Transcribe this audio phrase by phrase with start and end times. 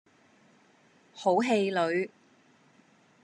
[1.13, 2.09] 好氣餒